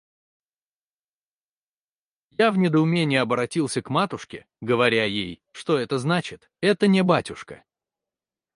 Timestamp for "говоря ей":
4.59-5.43